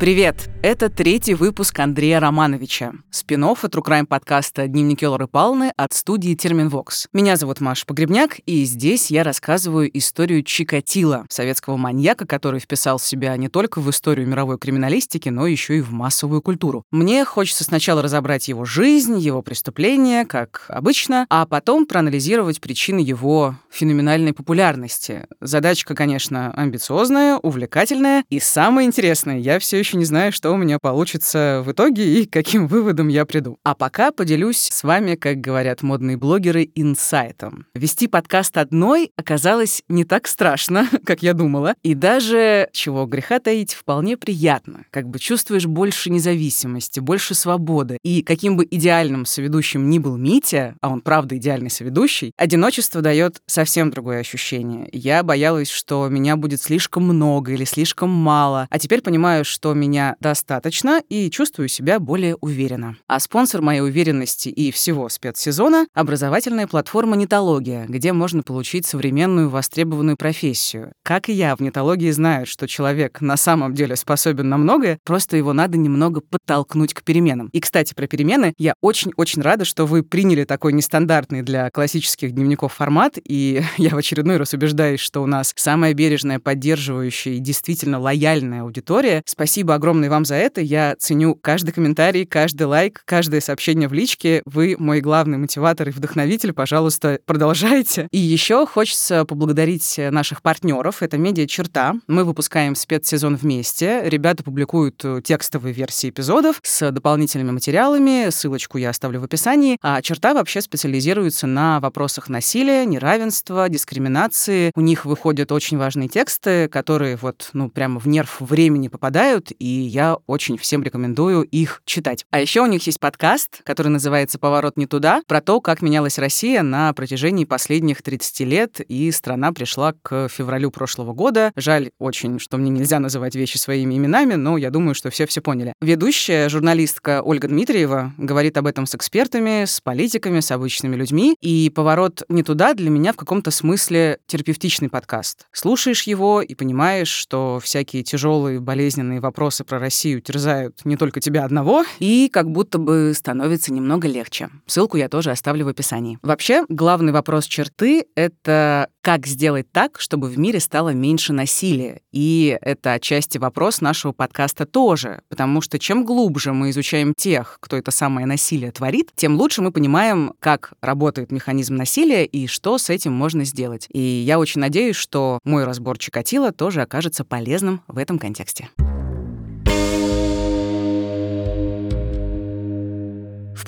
[0.00, 0.48] Привет!
[0.62, 2.92] Это третий выпуск Андрея Романовича.
[3.10, 7.06] спин от True подкаста «Дневники Лоры Палны» от студии Терминвокс.
[7.14, 13.34] Меня зовут Маша Погребняк, и здесь я рассказываю историю Чикатила, советского маньяка, который вписал себя
[13.38, 16.84] не только в историю мировой криминалистики, но еще и в массовую культуру.
[16.90, 23.54] Мне хочется сначала разобрать его жизнь, его преступления, как обычно, а потом проанализировать причины его
[23.70, 25.26] феноменальной популярности.
[25.40, 30.78] Задачка, конечно, амбициозная, увлекательная, и самое интересное, я все еще не знаю, что у меня
[30.78, 33.58] получится в итоге и каким выводом я приду.
[33.64, 37.66] А пока поделюсь с вами, как говорят модные блогеры, инсайтом.
[37.74, 43.74] Вести подкаст одной оказалось не так страшно, как я думала, и даже, чего греха таить,
[43.74, 44.84] вполне приятно.
[44.90, 47.98] Как бы чувствуешь больше независимости, больше свободы.
[48.02, 53.40] И каким бы идеальным соведущим ни был Митя, а он правда идеальный соведущий, одиночество дает
[53.46, 54.88] совсем другое ощущение.
[54.92, 60.16] Я боялась, что меня будет слишком много или слишком мало, а теперь понимаю, что меня
[60.40, 62.96] достаточно и чувствую себя более уверенно.
[63.06, 70.16] А спонсор моей уверенности и всего спецсезона— образовательная платформа «Нетология», где можно получить современную востребованную
[70.16, 70.92] профессию.
[71.02, 75.36] Как и я, в нетологии знают, что человек на самом деле способен на многое, просто
[75.36, 77.50] его надо немного подтолкнуть к переменам.
[77.52, 82.72] И, кстати, про перемены я очень-очень рада, что вы приняли такой нестандартный для классических дневников
[82.72, 88.00] формат, и я в очередной раз убеждаюсь, что у нас самая бережная, поддерживающая и действительно
[88.00, 89.22] лояльная аудитория.
[89.26, 90.60] Спасибо огромное вам за это.
[90.60, 94.42] Я ценю каждый комментарий, каждый лайк, каждое сообщение в личке.
[94.44, 96.52] Вы мой главный мотиватор и вдохновитель.
[96.52, 98.08] Пожалуйста, продолжайте.
[98.10, 101.02] И еще хочется поблагодарить наших партнеров.
[101.02, 101.94] Это медиа черта.
[102.06, 104.02] Мы выпускаем спецсезон вместе.
[104.04, 108.30] Ребята публикуют текстовые версии эпизодов с дополнительными материалами.
[108.30, 109.78] Ссылочку я оставлю в описании.
[109.82, 114.72] А черта вообще специализируется на вопросах насилия, неравенства, дискриминации.
[114.74, 119.66] У них выходят очень важные тексты, которые вот, ну, прямо в нерв времени попадают и
[119.66, 122.24] я очень всем рекомендую их читать.
[122.30, 126.18] А еще у них есть подкаст, который называется «Поворот не туда», про то, как менялась
[126.18, 131.52] Россия на протяжении последних 30 лет, и страна пришла к февралю прошлого года.
[131.56, 135.40] Жаль очень, что мне нельзя называть вещи своими именами, но я думаю, что все все
[135.40, 135.72] поняли.
[135.80, 141.70] Ведущая журналистка Ольга Дмитриева говорит об этом с экспертами, с политиками, с обычными людьми, и
[141.74, 145.46] «Поворот не туда» для меня в каком-то смысле терапевтичный подкаст.
[145.52, 151.44] Слушаешь его и понимаешь, что всякие тяжелые болезненные вопросы про Россию терзают не только тебя
[151.44, 154.50] одного, и как будто бы становится немного легче.
[154.66, 156.18] Ссылку я тоже оставлю в описании.
[156.22, 162.00] Вообще, главный вопрос черты— это как сделать так, чтобы в мире стало меньше насилия.
[162.12, 167.76] И это отчасти вопрос нашего подкаста тоже, потому что чем глубже мы изучаем тех, кто
[167.76, 172.90] это самое насилие творит, тем лучше мы понимаем, как работает механизм насилия и что с
[172.90, 173.86] этим можно сделать.
[173.92, 178.68] И я очень надеюсь, что мой разбор Чикатила тоже окажется полезным в этом контексте.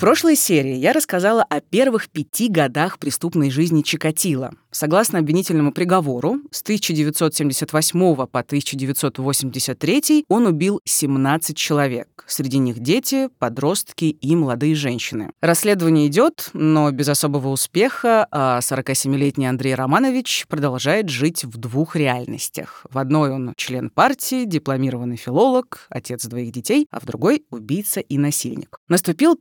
[0.03, 4.51] Прошлой серии я рассказала о первых пяти годах преступной жизни Чикатила.
[4.69, 12.25] Согласно обвинительному приговору, с 1978 по 1983 он убил 17 человек.
[12.27, 15.31] Среди них дети, подростки и молодые женщины.
[15.39, 22.85] Расследование идет, но без особого успеха, а 47-летний Андрей Романович продолжает жить в двух реальностях.
[22.89, 28.17] В одной он член партии, дипломированный филолог, отец двоих детей, а в другой— убийца и
[28.17, 28.79] насильник.
[28.89, 29.35] Наступил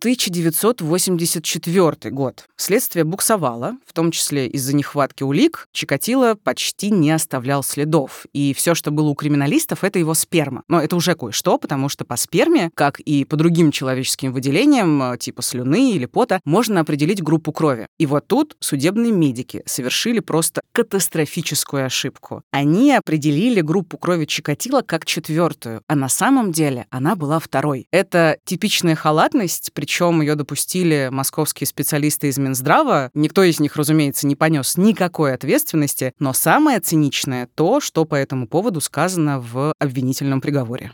[0.53, 2.47] 1984 год.
[2.57, 8.27] Следствие буксовало, в том числе из-за нехватки улик Чикатило почти не оставлял следов.
[8.33, 10.63] И все, что было у криминалистов, это его сперма.
[10.69, 15.19] Но это уже кое-что, потому что по сперме, как и по другим человеческим выделениям, э,
[15.19, 17.87] типа слюны или пота, можно определить группу крови.
[17.99, 22.43] И вот тут судебные медики совершили просто катастрофическую ошибку.
[22.51, 27.87] Они определили группу крови Чикатило как четвертую, а на самом деле она была второй.
[27.91, 33.11] Это типичная халатность, причем ее допустили московские специалисты из Минздрава.
[33.15, 38.15] Никто из них, разумеется, не понес никак никакой ответственности, но самое циничное то, что по
[38.15, 40.93] этому поводу сказано в обвинительном приговоре.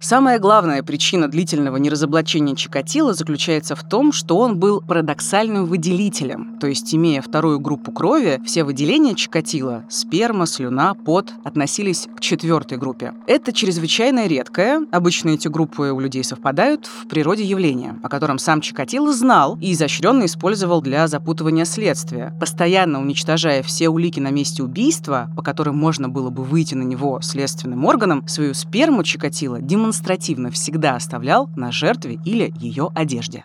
[0.00, 6.68] Самая главная причина длительного неразоблачения Чикатила заключается в том, что он был парадоксальным выделителем, то
[6.68, 13.12] есть, имея вторую группу крови, все выделения Чикатила– сперма, слюна, пот– относились к четвертой группе.
[13.26, 18.60] Это чрезвычайно редкое, обычно эти группы у людей совпадают, в природе явление, о котором сам
[18.60, 25.28] Чикатило знал и изощренно использовал для запутывания следствия, постоянно уничтожая все улики на месте убийства,
[25.34, 30.50] по которым можно было бы выйти на него следственным органом, свою сперму Чикатило демонстрировал демонстративно
[30.50, 33.42] всегда оставлял на жертве или ее одежде.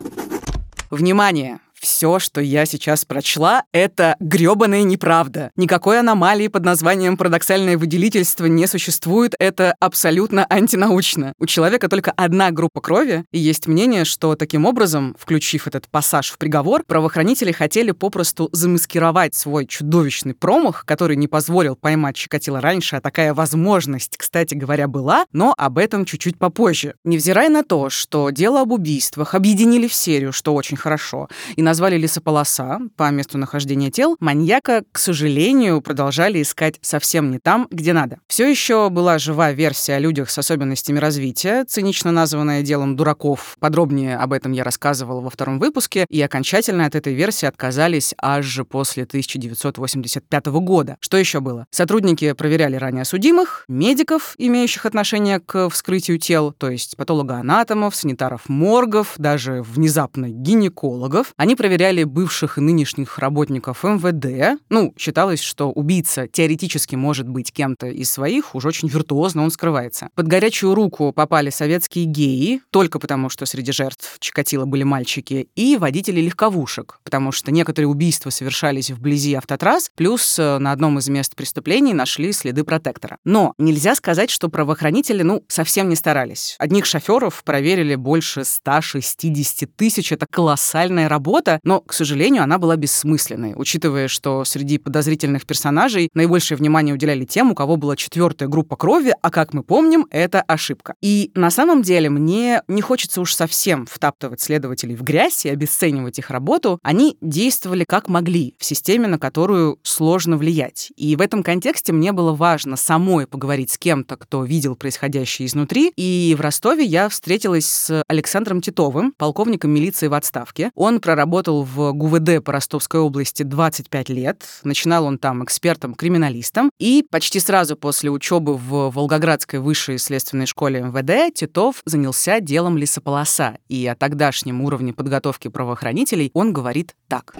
[0.92, 1.60] Внимание!
[1.84, 5.52] Все, что я сейчас прочла, это грёбаная неправда.
[5.58, 11.34] Никакой аномалии под названием парадоксальное выделительство не существует, это абсолютно антинаучно.
[11.40, 16.32] У человека только одна группа крови, и есть мнение, что таким образом, включив этот пассаж
[16.32, 22.96] в приговор, правоохранители хотели попросту замаскировать свой чудовищный промах, который не позволил поймать Чикатило раньше,
[22.96, 26.96] а такая возможность, кстати говоря, была, но об этом чуть-чуть попозже.
[27.04, 31.28] Невзирая на то, что дело об убийствах объединили в серию, что очень хорошо,
[31.58, 37.68] и назвали лесополоса по месту нахождения тел, маньяка, к сожалению, продолжали искать совсем не там,
[37.72, 38.20] где надо.
[38.28, 43.58] Все еще была жива версия о людях с особенностями развития, цинично названная делом дураков.
[43.60, 48.60] Подробнее об этом я рассказывала во втором выпуске, и окончательно от этой версии отказались аж
[48.70, 50.98] после 1985 года.
[51.00, 51.66] Что еще было?
[51.72, 59.16] Сотрудники проверяли ранее судимых, медиков, имеющих отношение к вскрытию тел, то есть патологоанатомов, санитаров моргов,
[59.18, 61.34] даже внезапно гинекологов.
[61.36, 64.60] Они проверяли бывших и нынешних работников МВД.
[64.68, 70.10] Ну, считалось, что убийца теоретически может быть кем-то из своих, уж очень виртуозно он скрывается.
[70.13, 75.77] Под горячую руку попали советские геи, только потому, что среди жертв Чикатило были мальчики, и
[75.77, 81.33] водители легковушек, потому что некоторые убийства совершались вблизи автотрасс, плюс э, на одном из мест
[81.33, 83.19] преступлений нашли следы протектора.
[83.24, 86.57] Но нельзя сказать, что правоохранители, ну, совсем не старались.
[86.60, 93.54] Одних шоферов проверили больше 160 тысяч, это колоссальная работа, но, к сожалению, она была бессмысленной,
[93.56, 99.14] учитывая, что среди подозрительных персонажей наибольшее внимание уделяли тем, у кого была четвертая группа крови,
[99.22, 100.96] а как мы помним, это ошибка.
[101.02, 106.20] И на самом деле мне не хочется уж совсем втаптывать следователей в грязь и обесценивать
[106.20, 106.80] их работу.
[106.84, 110.92] Они действовали как могли в системе, на которую сложно влиять.
[110.96, 115.92] И в этом контексте мне было важно самой поговорить с кем-то, кто видел происходящее изнутри.
[115.96, 120.72] И в Ростове я встретилась с Александром Титовым, полковником милиции в отставке.
[120.76, 124.44] Он проработал в ГУВД по Ростовской области 25 лет.
[124.64, 126.70] Начинал он там экспертом-криминалистом.
[126.80, 133.58] И почти сразу после учебы в Волгоградской высшей следственной школе МВД Титов занялся делом лесополоса.
[133.68, 137.34] И о тогдашнем уровне подготовки правоохранителей он говорит так.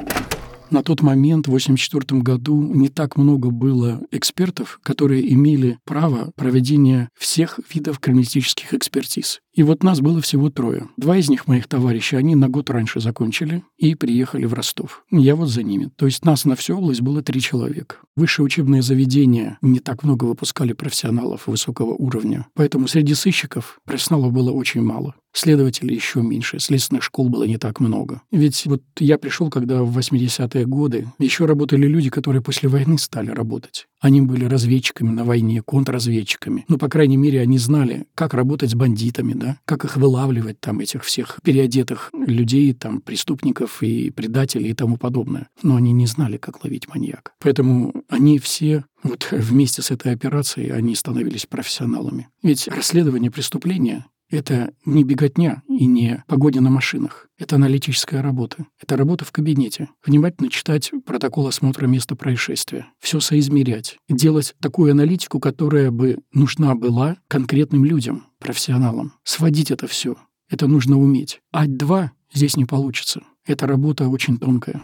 [0.74, 7.10] На тот момент, в 1984 году, не так много было экспертов, которые имели право проведения
[7.16, 9.40] всех видов криминалистических экспертиз.
[9.54, 10.90] И вот нас было всего трое.
[10.98, 15.06] Два из них, моих товарищей, они на год раньше закончили и приехали в Ростов.
[15.12, 15.92] Я вот за ними.
[15.96, 17.98] То есть нас на всю область было три человека.
[18.16, 22.48] Высшее учебное заведение не так много выпускали профессионалов высокого уровня.
[22.56, 25.14] Поэтому среди сыщиков профессионалов было очень мало.
[25.34, 28.22] Следователей еще меньше, следственных школ было не так много.
[28.32, 33.32] Ведь вот я пришел, когда в 80-е годы еще работали люди, которые после войны стали
[33.32, 33.88] работать.
[34.00, 36.66] Они были разведчиками на войне, контрразведчиками.
[36.68, 40.80] Ну, по крайней мере, они знали, как работать с бандитами, да, как их вылавливать, там,
[40.82, 45.48] этих всех переодетых людей, там, преступников и предателей и тому подобное.
[45.64, 47.32] Но они не знали, как ловить маньяка.
[47.40, 52.28] Поэтому они все вот вместе с этой операцией они становились профессионалами.
[52.42, 57.28] Ведь расследование преступления это не беготня и не погода на машинах.
[57.38, 58.66] Это аналитическая работа.
[58.82, 59.90] Это работа в кабинете.
[60.06, 62.88] Внимательно читать протокол осмотра места происшествия.
[63.00, 63.98] Все соизмерять.
[64.10, 69.14] Делать такую аналитику, которая бы нужна была конкретным людям, профессионалам.
[69.24, 70.16] Сводить это все.
[70.50, 71.42] Это нужно уметь.
[71.54, 73.22] Ать-2 здесь не получится.
[73.46, 74.82] Эта работа очень тонкая.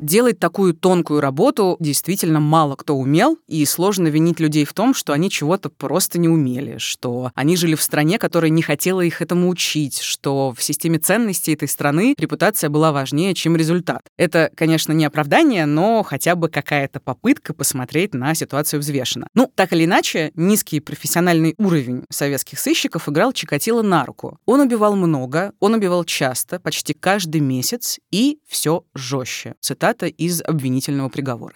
[0.00, 5.14] Делать такую тонкую работу действительно мало кто умел, и сложно винить людей в том, что
[5.14, 9.48] они чего-то просто не умели, что они жили в стране, которая не хотела их этому
[9.48, 14.02] учить, что в системе ценностей этой страны репутация была важнее, чем результат.
[14.18, 19.28] Это, конечно, не оправдание, но хотя бы какая-то попытка посмотреть на ситуацию взвешенно.
[19.34, 24.38] Ну, так или иначе, низкий профессиональный уровень советских сыщиков играл Чикатило на руку.
[24.44, 29.54] Он убивал много, он убивал часто, почти каждый месяц, и все жестче.
[29.60, 31.54] Цитата цитата из обвинительного приговора.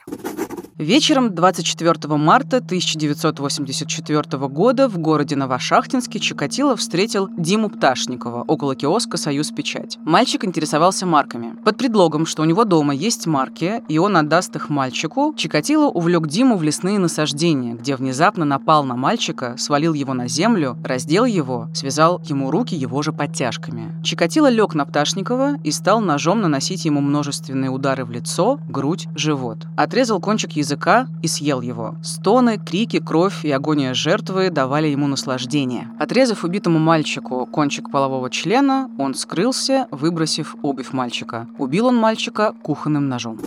[0.80, 9.50] Вечером 24 марта 1984 года в городе Новошахтинске Чикатило встретил Диму Пташникова около киоска «Союз
[9.50, 9.98] Печать».
[10.06, 11.54] Мальчик интересовался марками.
[11.66, 16.26] Под предлогом, что у него дома есть марки, и он отдаст их мальчику, Чикатило увлек
[16.28, 21.68] Диму в лесные насаждения, где внезапно напал на мальчика, свалил его на землю, раздел его,
[21.74, 24.02] связал ему руки его же подтяжками.
[24.02, 29.66] Чикатило лег на Пташникова и стал ножом наносить ему множественные удары в лицо, грудь, живот.
[29.76, 31.96] Отрезал кончик языка языка и съел его.
[32.02, 35.88] Стоны, крики, кровь и агония жертвы давали ему наслаждение.
[35.98, 41.48] Отрезав убитому мальчику кончик полового члена, он скрылся, выбросив обувь мальчика.
[41.58, 43.38] Убил он мальчика кухонным ножом.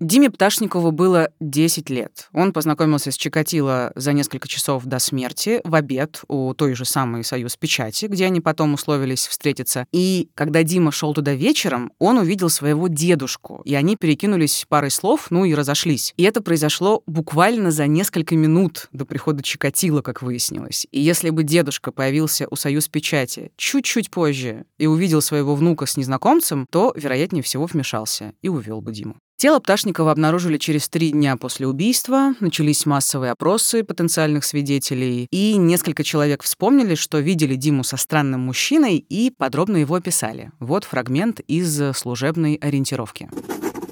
[0.00, 2.28] Диме Пташникову было 10 лет.
[2.32, 7.24] Он познакомился с Чикатило за несколько часов до смерти в обед у той же самой
[7.24, 9.86] «Союз Печати», где они потом условились встретиться.
[9.90, 15.32] И когда Дима шел туда вечером, он увидел своего дедушку, и они перекинулись парой слов,
[15.32, 16.14] ну и разошлись.
[16.16, 20.86] И это произошло буквально за несколько минут до прихода Чикатило, как выяснилось.
[20.92, 25.96] И если бы дедушка появился у «Союз Печати» чуть-чуть позже и увидел своего внука с
[25.96, 29.16] незнакомцем, то, вероятнее всего, вмешался и увел бы Диму.
[29.40, 36.02] Тело Пташникова обнаружили через три дня после убийства, начались массовые опросы потенциальных свидетелей, и несколько
[36.02, 40.50] человек вспомнили, что видели Диму со странным мужчиной и подробно его описали.
[40.58, 43.30] Вот фрагмент из служебной ориентировки.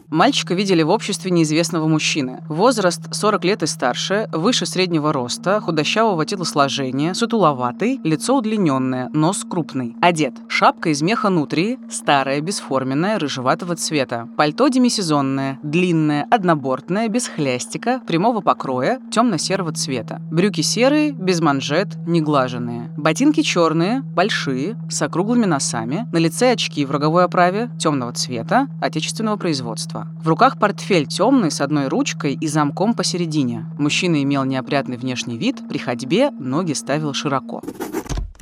[0.08, 2.44] Мальчика видели в обществе неизвестного мужчины.
[2.48, 9.96] Возраст 40 лет и старше, выше среднего роста, худощавого телосложения, сутуловатый, лицо удлиненное, нос крупный.
[10.00, 10.34] Одет.
[10.48, 14.28] Шапка из меха нутрии, старая, бесформенная, рыжеватого цвета.
[14.36, 20.20] Пальто демисезонное, длинное, однобортное, без хлястика, прямого покроя, темно-серого цвета.
[20.30, 22.92] Брюки серые, без манжет, неглаженные.
[22.96, 26.06] Ботинки черные, большие, с округлыми носами.
[26.12, 30.06] На лице очки в роговой оправе, темного цвета, отечественного производства пространства.
[30.22, 33.66] В руках портфель темный с одной ручкой и замком посередине.
[33.78, 37.62] Мужчина имел неопрятный внешний вид, при ходьбе ноги ставил широко.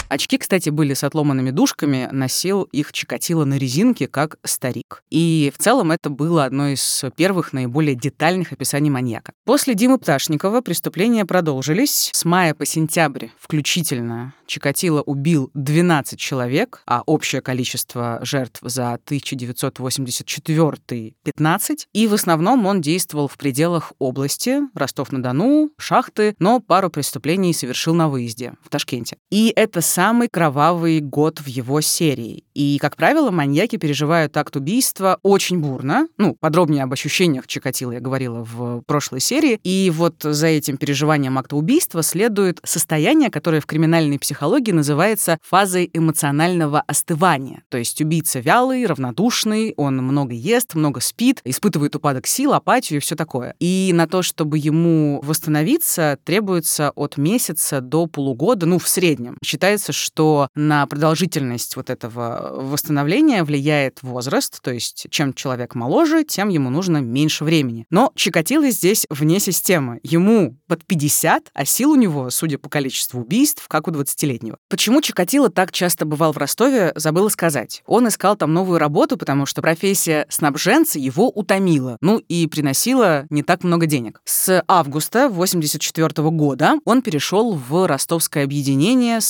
[0.09, 5.03] Очки, кстати, были с отломанными дужками, носил их Чикатило на резинке, как старик.
[5.11, 9.33] И в целом это было одно из первых наиболее детальных описаний маньяка.
[9.45, 12.11] После Димы Пташникова преступления продолжились.
[12.13, 21.15] С мая по сентябрь включительно Чикатило убил 12 человек, а общее количество жертв за 1984—
[21.25, 21.89] 15.
[21.93, 28.09] И в основном он действовал в пределах области, Ростов-на-Дону, шахты, но пару преступлений совершил на
[28.09, 29.17] выезде в Ташкенте.
[29.31, 32.43] И это самый кровавый год в его серии.
[32.53, 36.09] И, как правило, маньяки переживают акт убийства очень бурно.
[36.19, 39.61] Ну, подробнее об ощущениях Чикатило я говорила в прошлой серии.
[39.63, 45.89] И вот за этим переживанием акта убийства следует состояние, которое в криминальной психологии называется фазой
[45.93, 47.63] эмоционального остывания.
[47.69, 53.01] То есть убийца вялый, равнодушный, он много ест, много спит, испытывает упадок сил, апатию и
[53.01, 53.55] все такое.
[53.61, 59.39] И на то, чтобы ему восстановиться, требуется от месяца до полугода, ну, в среднем.
[59.45, 66.49] Считается, что на продолжительность вот этого восстановления влияет возраст, то есть чем человек моложе, тем
[66.49, 67.87] ему нужно меньше времени.
[67.91, 70.01] Но Чикатило здесь вне системы.
[70.03, 74.57] Ему под 50, а сил у него, судя по количеству убийств, как у 20-летнего.
[74.69, 77.83] Почему Чикатило так часто бывал в Ростове, забыла сказать.
[77.87, 83.43] Он искал там новую работу, потому что профессия снабженца его утомила, ну и приносила не
[83.43, 84.21] так много денег.
[84.25, 89.21] С августа 84 года он перешел в ростовское объединение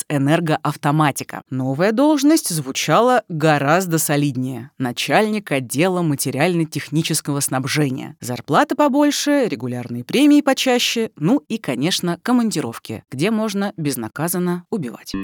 [0.00, 1.42] спецэнергоавтоматика.
[1.50, 4.70] Новая должность звучала гораздо солиднее.
[4.78, 8.16] Начальник отдела материально-технического снабжения.
[8.20, 15.14] Зарплата побольше, регулярные премии почаще, чаще, ну и, конечно, командировки, где можно безнаказанно убивать.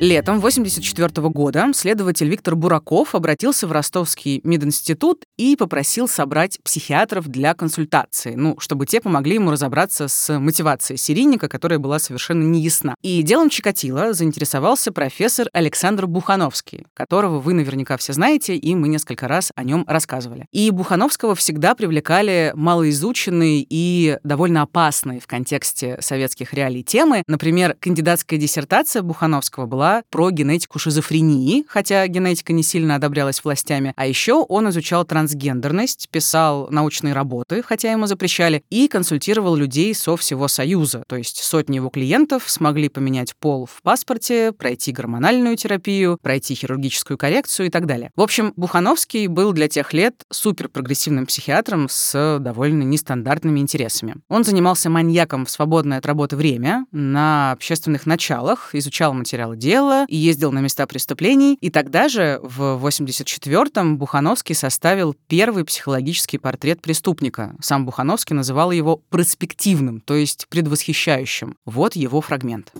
[0.00, 7.52] Летом 1984 года следователь Виктор Бураков обратился в Ростовский мединститут и попросил собрать психиатров для
[7.54, 12.94] консультации, ну, чтобы те помогли ему разобраться с мотивацией серийника, которая была совершенно неясна.
[13.02, 19.26] И делом Чикатило заинтересовался профессор Александр Бухановский, которого вы наверняка все знаете, и мы несколько
[19.26, 20.46] раз о нем рассказывали.
[20.52, 27.24] И Бухановского всегда привлекали малоизученные и довольно опасные в контексте советских реалий темы.
[27.26, 33.92] Например, кандидатская диссертация Бухановского была была про генетику шизофрении, хотя генетика не сильно одобрялась властями.
[33.96, 40.16] А еще он изучал трансгендерность, писал научные работы, хотя ему запрещали, и консультировал людей со
[40.16, 41.04] всего Союза.
[41.06, 47.16] То есть сотни его клиентов смогли поменять пол в паспорте, пройти гормональную терапию, пройти хирургическую
[47.16, 48.10] коррекцию и так далее.
[48.16, 54.16] В общем, Бухановский был для тех лет суперпрогрессивным психиатром с довольно нестандартными интересами.
[54.28, 60.04] Он занимался маньяком в свободное от работы время, на общественных началах, изучал материалы дела, дела
[60.08, 61.56] и ездил на места преступлений.
[61.60, 67.54] И тогда же, в 84-м, Бухановский составил первый психологический портрет преступника.
[67.60, 71.56] Сам Бухановский называл его перспективным, то есть предвосхищающим.
[71.64, 72.72] Вот его фрагмент.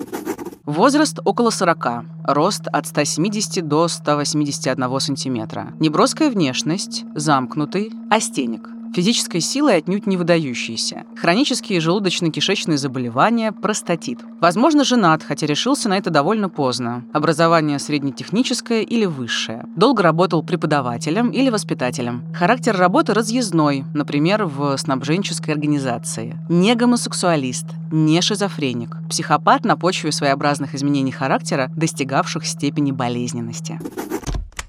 [0.64, 5.72] Возраст около 40, рост от 170 до 181 сантиметра.
[5.80, 8.77] Неброская внешность, замкнутый, астеник.
[8.94, 11.04] Физической силой отнюдь не выдающийся.
[11.16, 14.20] Хронические желудочно-кишечные заболевания, простатит.
[14.40, 17.04] Возможно, женат, хотя решился на это довольно поздно.
[17.12, 19.64] Образование среднетехническое или высшее.
[19.76, 22.22] Долго работал преподавателем или воспитателем.
[22.34, 26.38] Характер работы разъездной, например, в снабженческой организации.
[26.48, 28.96] Не гомосексуалист, не шизофреник.
[29.08, 33.78] Психопат на почве своеобразных изменений характера, достигавших степени болезненности.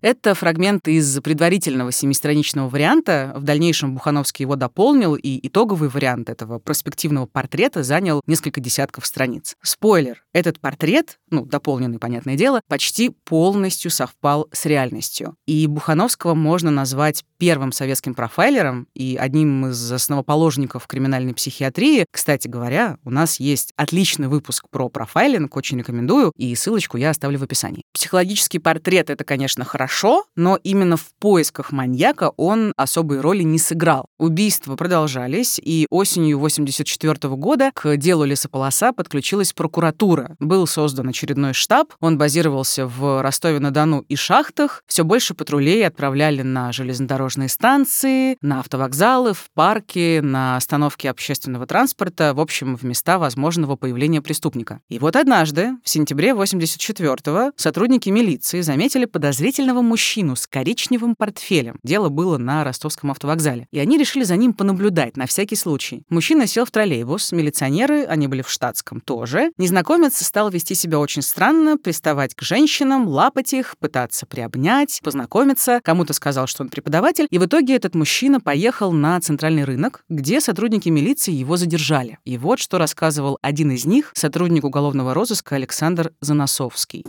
[0.01, 3.33] Это фрагмент из предварительного семистраничного варианта.
[3.35, 9.57] В дальнейшем Бухановский его дополнил, и итоговый вариант этого проспективного портрета занял несколько десятков страниц.
[9.61, 15.35] Спойлер, этот портрет, ну, дополненный, понятное дело, почти полностью совпал с реальностью.
[15.45, 22.05] И Бухановского можно назвать первым советским профайлером и одним из основоположников криминальной психиатрии.
[22.11, 27.39] Кстати говоря, у нас есть отличный выпуск про профайлинг, очень рекомендую, и ссылочку я оставлю
[27.39, 27.83] в описании.
[27.93, 34.05] Психологический портрет— это, конечно, хорошо, но именно в поисках маньяка он особой роли не сыграл.
[34.17, 40.35] Убийства продолжались, и осенью 84 года к делу лесополоса подключилась прокуратура.
[40.39, 44.83] Был создан очередной штаб, он базировался в Ростове-на-Дону и шахтах.
[44.87, 52.33] Все больше патрулей отправляли на железнодорожные станции, на автовокзалы, в парки, на остановки общественного транспорта,
[52.33, 54.79] в общем, в места возможного появления преступника.
[54.87, 61.79] И вот однажды, в сентябре 84-го, сотрудники милиции заметили подозрительного мужчину с коричневым портфелем.
[61.83, 63.67] Дело было на ростовском автовокзале.
[63.71, 66.03] И они решили за ним понаблюдать на всякий случай.
[66.09, 69.51] Мужчина сел в троллейбус, милиционеры, они были в штатском тоже.
[69.57, 75.81] Незнакомец стал вести себя очень странно, приставать к женщинам, лапать их, пытаться приобнять, познакомиться.
[75.83, 77.27] Кому-то сказал, что он преподаватель.
[77.29, 82.19] И в итоге этот мужчина поехал на центральный рынок, где сотрудники милиции его задержали.
[82.25, 87.05] И вот что рассказывал один из них, сотрудник уголовного розыска Александр Заносовский.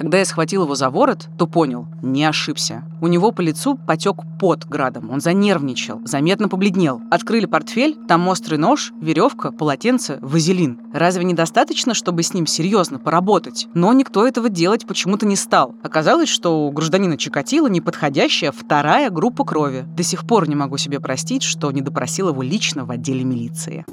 [0.00, 2.84] Когда я схватил его за ворот, то понял, не ошибся.
[3.02, 7.02] У него по лицу потек пот градом, он занервничал, заметно побледнел.
[7.10, 10.80] Открыли портфель, там острый нож, веревка, полотенце, вазелин.
[10.94, 13.68] Разве недостаточно, чтобы с ним серьезно поработать?
[13.74, 15.74] Но никто этого делать почему-то не стал.
[15.82, 19.84] Оказалось, что у гражданина Чикатило неподходящая вторая группа крови.
[19.98, 23.84] До сих пор не могу себе простить, что не допросил его лично в отделе милиции.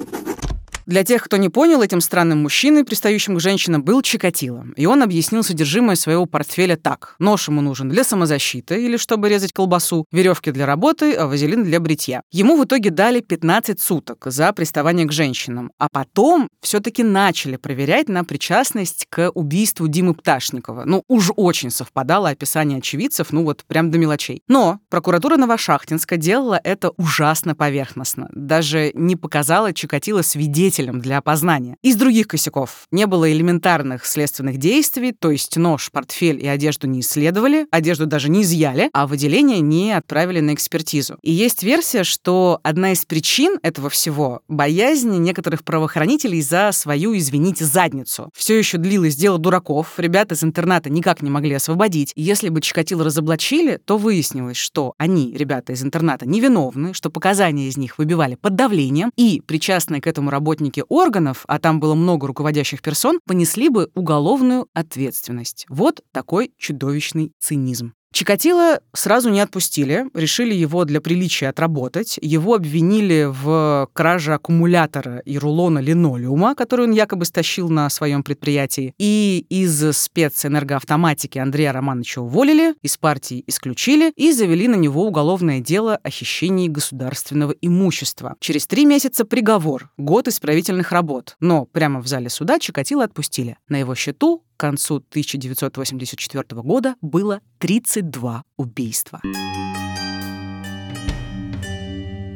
[0.88, 4.64] Для тех, кто не понял, этим странным мужчиной, пристающим к женщинам, был Чикатило.
[4.74, 7.14] И он объяснил содержимое своего портфеля так.
[7.18, 11.78] Нож ему нужен для самозащиты или чтобы резать колбасу, веревки для работы, а вазелин для
[11.78, 12.22] бритья.
[12.32, 15.72] Ему в итоге дали 15 суток за приставание к женщинам.
[15.76, 20.84] А потом все-таки начали проверять на причастность к убийству Димы Пташникова.
[20.86, 24.40] Ну, уж очень совпадало описание очевидцев, ну вот прям до мелочей.
[24.48, 28.30] Но прокуратура Новошахтинска делала это ужасно поверхностно.
[28.32, 31.76] Даже не показала Чикатило свидетелей свидетелем для опознания.
[31.82, 37.00] Из других косяков не было элементарных следственных действий, то есть нож, портфель и одежду не
[37.00, 41.18] исследовали, одежду даже не изъяли, а выделение не отправили на экспертизу.
[41.22, 47.64] И есть версия, что одна из причин этого всего— боязнь некоторых правоохранителей за свою, извините,
[47.64, 48.30] задницу.
[48.34, 52.12] Все еще длилось дело дураков, ребята из интерната никак не могли освободить.
[52.14, 57.76] Если бы Чикатило разоблачили, то выяснилось, что они, ребята из интерната, невиновны, что показания из
[57.76, 62.26] них выбивали под давлением, и причастные к этому работники сотрудники органов, а там было много
[62.26, 65.66] руководящих персон, понесли бы уголовную ответственность.
[65.68, 67.92] Вот такой чудовищный цинизм.
[68.12, 72.18] Чикатило сразу не отпустили, решили его для приличия отработать.
[72.22, 78.94] Его обвинили в краже аккумулятора и рулона линолеума, который он якобы стащил на своем предприятии.
[78.98, 85.98] И из спецэнергоавтоматики Андрея Романовича уволили, из партии исключили и завели на него уголовное дело
[86.02, 88.36] о хищении государственного имущества.
[88.40, 91.36] Через три месяца приговор, год исправительных работ.
[91.40, 93.58] Но прямо в зале суда Чикатило отпустили.
[93.68, 99.20] На его счету к концу 1984 года было 32 убийства.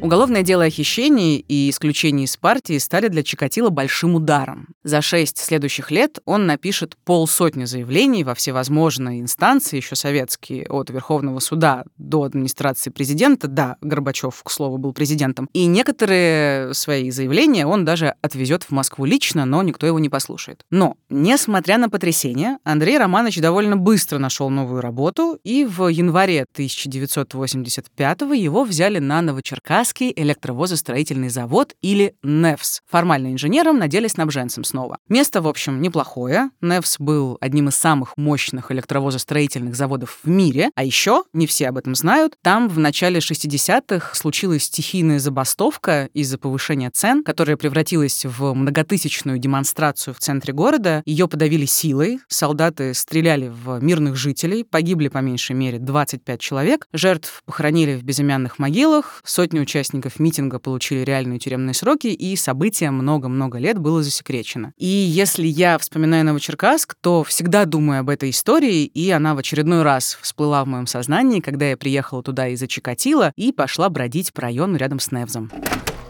[0.02, 4.74] Уголовное дело о хищении и исключении из партии стали для Чикатило большим ударом.
[4.82, 11.38] За шесть следующих лет он напишет полсотни заявлений во всевозможные инстанции, еще советские, от Верховного
[11.38, 13.46] суда до администрации президента.
[13.46, 15.48] Да, Горбачев, к слову, был президентом.
[15.52, 20.64] И некоторые свои заявления он даже отвезет в Москву лично, но никто его не послушает.
[20.70, 28.20] Но, несмотря на потрясение, Андрей Романович довольно быстро нашел новую работу, и в январе 1985
[28.34, 32.80] его взяли на Новочеркасск Нефтекамский электровозостроительный завод или НЕФС.
[32.90, 34.98] Формально инженером, на деле снабженцем снова.
[35.08, 36.50] Место, в общем, неплохое.
[36.60, 40.70] НЕФС был одним из самых мощных электровозостроительных заводов в мире.
[40.74, 46.38] А еще, не все об этом знают, там в начале 60-х случилась стихийная забастовка из-за
[46.38, 51.02] повышения цен, которая превратилась в многотысячную демонстрацию в центре города.
[51.04, 57.42] Ее подавили силой, солдаты стреляли в мирных жителей, погибли по меньшей мере 25 человек, жертв
[57.44, 63.58] похоронили в безымянных могилах, сотни участников участников митинга получили реальные тюремные сроки, и событие много-много
[63.58, 64.72] лет было засекречено.
[64.78, 69.82] И если я вспоминаю Новочеркасск, то всегда думаю об этой истории, и она в очередной
[69.82, 74.42] раз всплыла в моем сознании, когда я приехала туда из-за Чикатила и пошла бродить по
[74.42, 75.50] району рядом с Невзом.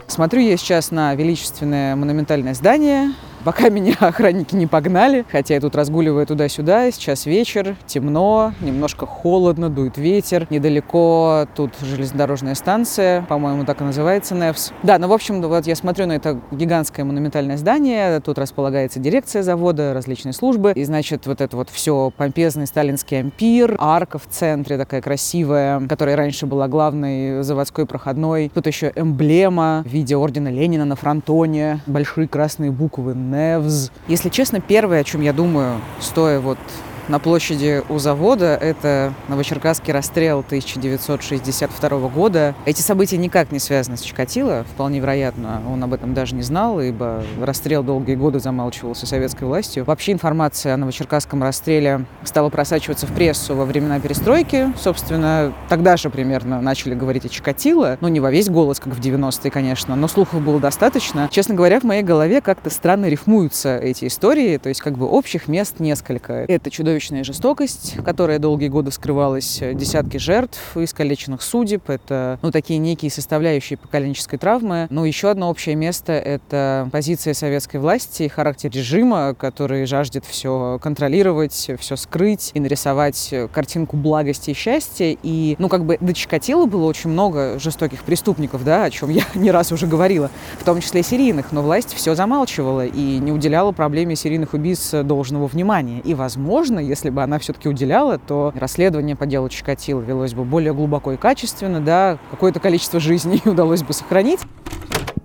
[0.07, 5.75] Смотрю я сейчас на величественное монументальное здание, пока меня охранники не погнали, хотя я тут
[5.75, 13.81] разгуливаю туда-сюда, сейчас вечер, темно, немножко холодно, дует ветер, недалеко тут железнодорожная станция, по-моему, так
[13.81, 14.71] и называется, НЕВС.
[14.83, 19.43] Да, ну, в общем, вот я смотрю на это гигантское монументальное здание, тут располагается дирекция
[19.43, 24.77] завода, различные службы, и, значит, вот это вот все помпезный сталинский ампир, арка в центре
[24.77, 28.51] такая красивая, которая раньше была главной заводской проходной.
[28.53, 33.91] Тут еще эмблема в виде ордена Ленина на фронтоне, большие красные буквы НЕВЗ.
[34.07, 36.59] Если честно, первое, о чем я думаю, стоя вот
[37.07, 38.55] на площади у завода.
[38.55, 42.55] Это Новочеркасский расстрел 1962 года.
[42.65, 44.65] Эти события никак не связаны с Чикатило.
[44.73, 49.83] Вполне вероятно, он об этом даже не знал, ибо расстрел долгие годы замалчивался советской властью.
[49.85, 54.71] Вообще информация о Новочеркасском расстреле стала просачиваться в прессу во времена перестройки.
[54.79, 57.97] Собственно, тогда же примерно начали говорить о Чикатило.
[58.01, 61.27] Ну, не во весь голос, как в 90-е, конечно, но слухов было достаточно.
[61.31, 65.47] Честно говоря, в моей голове как-то странно рифмуются эти истории, то есть как бы общих
[65.47, 66.45] мест несколько.
[66.47, 72.51] Это чудо чудовищная жестокость, которая долгие годы скрывалась, э, десятки жертв, искалеченных судеб, это ну,
[72.51, 74.85] такие некие составляющие поколенческой травмы.
[74.91, 80.77] Но еще одно общее место— это позиция советской власти и характер режима, который жаждет все
[80.83, 85.17] контролировать, все скрыть и нарисовать картинку благости и счастья.
[85.23, 89.23] И, ну, как бы до Чикатило было очень много жестоких преступников, да, о чем я
[89.33, 90.29] не раз уже говорила,
[90.59, 95.47] в том числе серийных, но власть все замалчивала и не уделяла проблеме серийных убийц должного
[95.47, 95.99] внимания.
[96.03, 100.73] И, возможно, если бы она все-таки уделяла, то расследование по делу Чикатило велось бы более
[100.73, 104.39] глубоко и качественно, да, какое-то количество жизней удалось бы сохранить.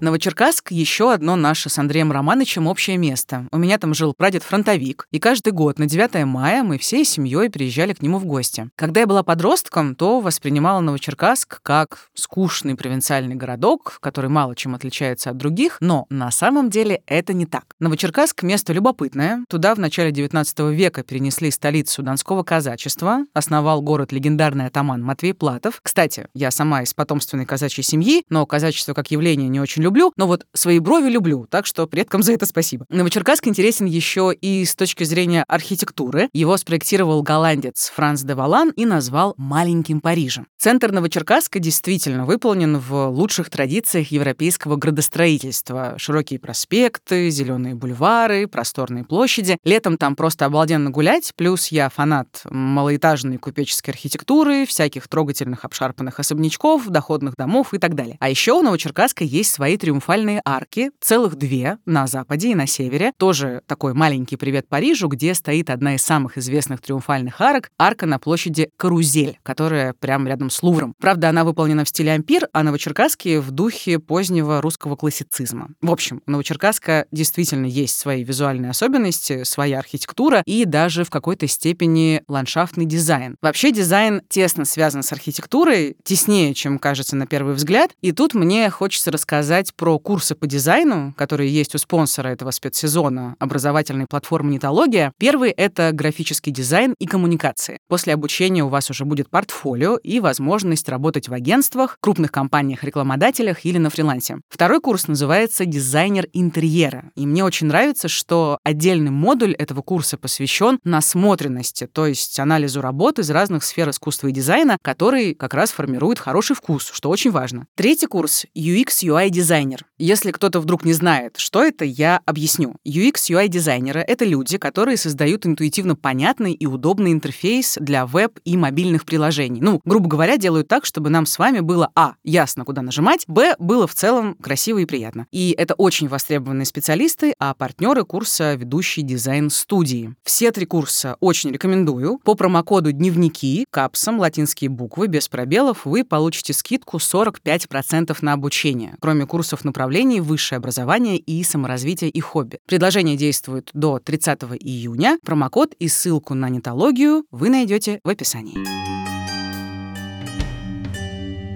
[0.00, 3.48] Новочеркасск— еще одно наше с Андреем Романовичем общее место.
[3.50, 7.94] У меня там жил прадед-фронтовик, и каждый год на 9 мая мы всей семьей приезжали
[7.94, 8.70] к нему в гости.
[8.76, 15.30] Когда я была подростком, то воспринимала Новочеркасск как скучный провинциальный городок, который мало чем отличается
[15.30, 17.64] от других, но на самом деле это не так.
[17.80, 19.44] Новочеркасск— место любопытное.
[19.48, 25.80] Туда в начале 19 века перенесли столицу Донского казачества, основал город легендарный атаман Матвей Платов.
[25.82, 30.27] Кстати, я сама из потомственной казачьей семьи, но казачество как явление не очень люблю, но
[30.27, 32.85] вот свои брови люблю, так что предкам за это спасибо.
[32.90, 36.29] Новочеркасск интересен еще и с точки зрения архитектуры.
[36.35, 40.46] Его спроектировал голландец Франц де Валан и назвал «маленьким Парижем».
[40.59, 45.94] Центр Новочеркасска действительно выполнен в лучших традициях европейского градостроительства.
[45.96, 49.57] Широкие проспекты, зеленые бульвары, просторные площади.
[49.64, 56.87] Летом там просто обалденно гулять, плюс я фанат малоэтажной купеческой архитектуры, всяких трогательных обшарпанных особнячков,
[56.88, 58.18] доходных домов и так далее.
[58.20, 63.12] А еще у Новочеркасска есть свои триумфальные арки, целых две на западе и на севере.
[63.17, 68.19] Тоже такой маленький привет Парижу, где стоит одна из самых известных триумфальных арок, арка на
[68.19, 70.95] площади Карузель, которая прямо рядом с Лувром.
[71.01, 75.71] Правда, она выполнена в стиле ампир, а Новочеркасске в духе позднего русского классицизма.
[75.81, 81.47] В общем, у Новочеркасска действительно есть свои визуальные особенности, своя архитектура и даже в какой-то
[81.47, 83.37] степени ландшафтный дизайн.
[83.41, 87.91] Вообще дизайн тесно связан с архитектурой, теснее, чем кажется на первый взгляд.
[88.01, 92.50] И тут мне хочется рассказать рассказать про курсы по дизайну, которые есть у спонсора этого
[92.50, 95.12] спецсезона, образовательной платформы «Нетология».
[95.18, 97.78] Первый— это графический дизайн и коммуникации.
[97.88, 103.78] После обучения у вас уже будет портфолио и возможность работать в агентствах, крупных компаниях-рекламодателях или
[103.78, 104.38] на фрилансе.
[104.48, 107.11] Второй курс называется «Дизайнер интерьера».
[107.16, 113.18] И мне очень нравится, что отдельный модуль этого курса посвящен насмотренности, то есть анализу работ
[113.18, 117.66] из разных сфер искусства и дизайна, который как раз формирует хороший вкус, что очень важно.
[117.76, 119.88] Третий курс— UX UI дизайн дизайнер.
[119.98, 122.76] Если кто-то вдруг не знает, что это, я объясню.
[122.87, 129.04] UX, UI-дизайнеры— это люди, которые создают интуитивно понятный и удобный интерфейс для веб и мобильных
[129.04, 129.61] приложений.
[129.61, 132.14] Ну, грубо говоря, делают так, чтобы нам с вами было а.
[132.22, 133.56] ясно, куда нажимать, б.
[133.58, 135.26] было в целом красиво и приятно.
[135.32, 140.14] И это очень востребованные специалисты, а партнеры курса ведущие дизайн-студии.
[140.22, 142.18] Все три курса очень рекомендую.
[142.22, 148.94] По промокоду «Дневники» капсом, латинские буквы, без пробелов, вы получите скидку 45% на обучение.
[149.00, 152.59] Кроме курсов направлений высшее образование и саморазвитие и хобби.
[152.66, 155.18] Предложение действует до 30 июня.
[155.24, 158.59] Промокод и ссылку на нетологию вы найдете в описании.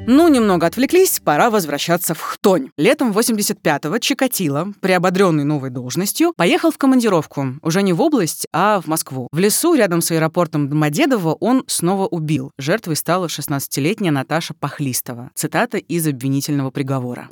[0.06, 2.70] Ну, немного отвлеклись, пора возвращаться в Хтонь.
[2.78, 7.58] Летом 85-го Чикатило, приободренный новой должностью, поехал в командировку.
[7.60, 9.28] Уже не в область, а в Москву.
[9.30, 12.50] В лесу рядом с аэропортом Домодедово он снова убил.
[12.58, 15.30] Жертвой стала 16-летняя Наташа Пахлистова.
[15.34, 17.28] Цитата из обвинительного приговора.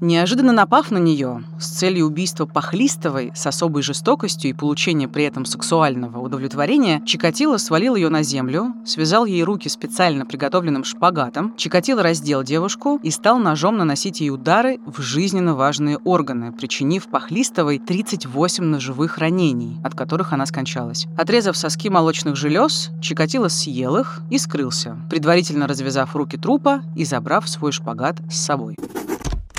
[0.00, 5.44] Неожиданно напав на нее с целью убийства Похлистовой с особой жестокостью и получения при этом
[5.44, 12.44] сексуального удовлетворения, Чикатило свалил ее на землю, связал ей руки специально приготовленным шпагатом, Чикатило раздел
[12.44, 19.18] девушку и стал ножом наносить ей удары в жизненно важные органы, причинив Похлистовой 38 ножевых
[19.18, 21.06] ранений, от которых она скончалась.
[21.16, 27.48] Отрезав соски молочных желез, Чикатило съел их и скрылся, предварительно развязав руки трупа и забрав
[27.48, 28.76] свой шпагат с собой.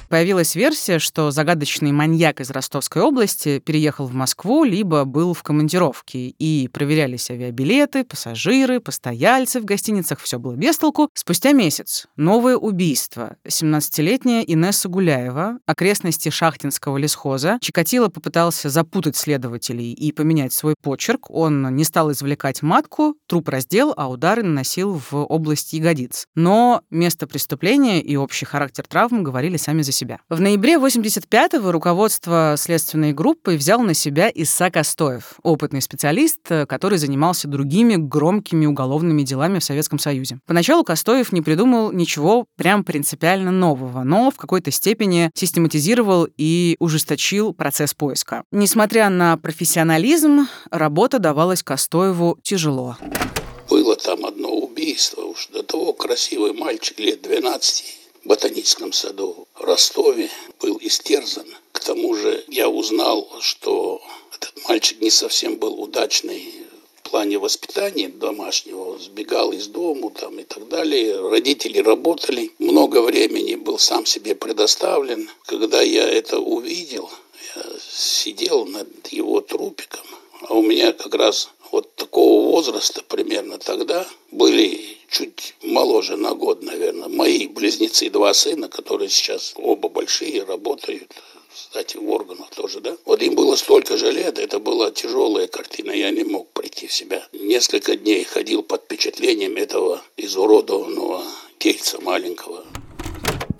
[0.09, 6.29] Появилась версия, что загадочный маньяк из Ростовской области переехал в Москву, либо был в командировке,
[6.29, 11.09] и проверялись авиабилеты, пассажиры, постояльцы в гостиницах, все было без толку.
[11.13, 13.35] Спустя месяц новое убийство.
[13.47, 17.59] 17-летняя Инесса Гуляева, окрестности Шахтинского лесхоза.
[17.61, 21.29] Чикатило попытался запутать следователей и поменять свой почерк.
[21.29, 26.25] Он не стал извлекать матку, труп раздел, а удары наносил в область ягодиц.
[26.33, 29.98] Но место преступления и общий характер травм говорили сами за себя.
[30.29, 37.47] В ноябре 85-го руководство следственной группы взял на себя Исаак Остоев, опытный специалист, который занимался
[37.47, 40.39] другими громкими уголовными делами в Советском Союзе.
[40.45, 47.53] Поначалу Костоев не придумал ничего прям принципиально нового, но в какой-то степени систематизировал и ужесточил
[47.53, 48.43] процесс поиска.
[48.51, 52.97] Несмотря на профессионализм, работа давалась Костоеву тяжело.
[53.69, 57.98] Было там одно убийство, уж до того красивый мальчик лет 12
[58.29, 60.29] ботаническом саду в Ростове
[60.61, 61.47] был истерзан.
[61.71, 64.03] К тому же я узнал, что
[64.35, 66.53] этот мальчик не совсем был удачный
[66.97, 71.19] в плане воспитания домашнего, сбегал из дому там и так далее.
[71.27, 75.27] Родители работали, много времени был сам себе предоставлен.
[75.47, 77.09] Когда я это увидел,
[77.55, 80.05] я сидел над его трупиком,
[80.43, 86.63] а у меня как раз вот такого возраста примерно тогда были чуть моложе на год,
[86.63, 87.09] наверное.
[87.09, 91.13] Мои близнецы, два сына, которые сейчас оба большие, работают,
[91.53, 92.95] кстати, в органах тоже, да?
[93.05, 96.93] Вот им было столько же лет, это была тяжелая картина, я не мог прийти в
[96.93, 97.27] себя.
[97.33, 101.23] Несколько дней ходил под впечатлением этого изуродованного
[101.57, 102.65] тельца маленького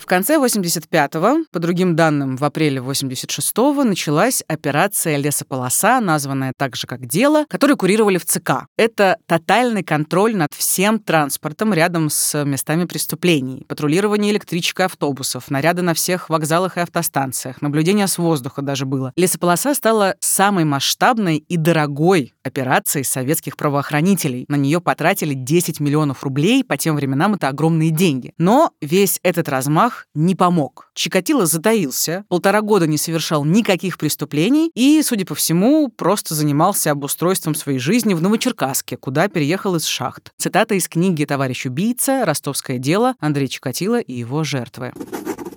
[0.10, 7.06] конце 85-го, по другим данным, в апреле 86-го, началась операция «Лесополоса», названная так же, как
[7.06, 8.65] «Дело», которую курировали в ЦК.
[8.76, 15.84] Это тотальный контроль над всем транспортом рядом с местами преступлений, патрулирование электричек и автобусов, наряды
[15.84, 19.13] на всех вокзалах и автостанциях, наблюдение с воздуха даже было.
[19.15, 24.45] «Лесополоса» стала самой масштабной и дорогой операцией советских правоохранителей.
[24.48, 28.34] На нее потратили 10 миллионов рублей, по тем временам это огромные деньги.
[28.39, 30.92] Но весь этот размах не помог.
[30.94, 37.56] Чикатило затаился, полтора года не совершал никаких преступлений и, судя по всему, просто занимался обустройством
[37.56, 40.32] своей жизни в Новочеркасске, куда переехал из шахт.
[40.38, 42.26] Цитата из книги «Товарищ убийца.
[42.26, 43.16] Ростовское дело.
[43.20, 44.94] Андрей Чикатило и его жертвы».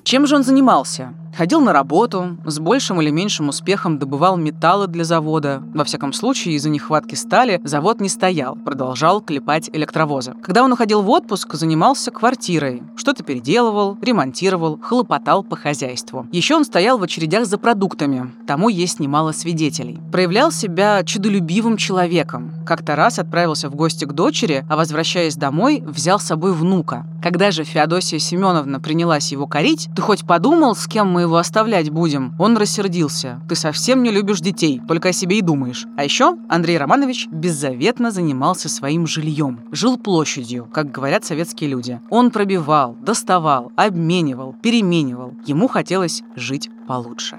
[0.04, 1.14] Чем же он занимался?
[1.34, 5.62] Ходил на работу, с большим или меньшим успехом добывал металлы для завода.
[5.72, 10.34] Во всяком случае, из-за нехватки стали завод не стоял, продолжал клепать электровозы.
[10.42, 12.82] Когда он уходил в отпуск, занимался квартирой.
[12.96, 16.26] Что-то переделывал, ремонтировал, хлопотал по хозяйству.
[16.32, 18.30] Еще он стоял в очередях за продуктами.
[18.46, 19.98] Тому есть немало свидетелей.
[20.12, 22.52] Проявлял себя чудолюбивым человеком.
[22.66, 27.06] Как-то раз отправился в гости к дочери, а возвращаясь домой, взял с собой внука.
[27.22, 31.90] Когда же Феодосия Семеновна принялась его корить, ты хоть подумал, с кем мы его оставлять
[31.90, 33.40] будем?» Он рассердился.
[33.48, 35.86] «Ты совсем не любишь детей, только о себе и думаешь».
[35.96, 39.60] А еще Андрей Романович беззаветно занимался своим жильем.
[39.72, 42.00] Жил площадью, как говорят советские люди.
[42.10, 45.34] Он пробивал, доставал, обменивал, переменивал.
[45.46, 47.38] Ему хотелось жить получше.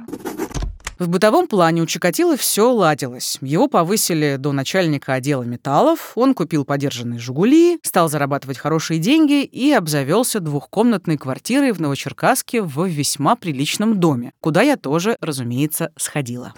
[1.03, 3.37] В бытовом плане у Чикатило все ладилось.
[3.41, 9.73] Его повысили до начальника отдела металлов, он купил подержанные «Жигули», стал зарабатывать хорошие деньги и
[9.73, 16.53] обзавелся двухкомнатной квартирой в Новочеркасске в весьма приличном доме, куда я тоже, разумеется, сходила.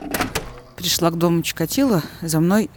[0.75, 2.69] Пришла к дому Чикатило, за мной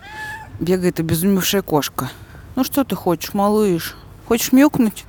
[0.61, 2.09] бегает обезумевшая кошка.
[2.57, 3.95] «Ну что ты хочешь, малыш?
[4.27, 5.05] Хочешь мяукнуть?»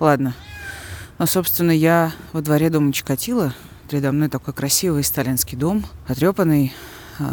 [0.00, 0.34] Ладно.
[1.16, 3.54] Но, собственно, я во дворе дома Чикатило
[3.90, 6.89] Передо мной такой красивый сталинский дом, потрепанный, а,